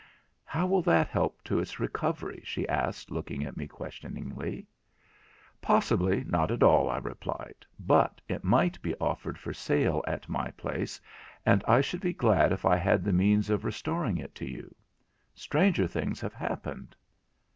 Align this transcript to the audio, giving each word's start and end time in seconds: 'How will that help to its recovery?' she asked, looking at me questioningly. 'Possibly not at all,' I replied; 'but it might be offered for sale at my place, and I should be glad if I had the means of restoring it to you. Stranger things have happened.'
'How 0.45 0.65
will 0.65 0.81
that 0.81 1.09
help 1.09 1.43
to 1.43 1.59
its 1.59 1.79
recovery?' 1.79 2.41
she 2.43 2.67
asked, 2.67 3.11
looking 3.11 3.43
at 3.45 3.55
me 3.55 3.67
questioningly. 3.67 4.65
'Possibly 5.61 6.23
not 6.23 6.49
at 6.49 6.63
all,' 6.63 6.89
I 6.89 6.97
replied; 6.97 7.63
'but 7.79 8.19
it 8.27 8.43
might 8.43 8.81
be 8.81 8.95
offered 8.95 9.37
for 9.37 9.53
sale 9.53 10.03
at 10.07 10.27
my 10.27 10.49
place, 10.57 10.99
and 11.45 11.63
I 11.67 11.81
should 11.81 12.01
be 12.01 12.13
glad 12.13 12.51
if 12.51 12.65
I 12.65 12.77
had 12.77 13.03
the 13.03 13.13
means 13.13 13.51
of 13.51 13.63
restoring 13.63 14.17
it 14.17 14.33
to 14.41 14.49
you. 14.49 14.73
Stranger 15.35 15.85
things 15.85 16.19
have 16.21 16.33
happened.' 16.33 16.95